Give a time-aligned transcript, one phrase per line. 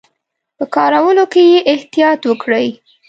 [0.57, 2.67] په کارولو کې یې احتیاط وکړي.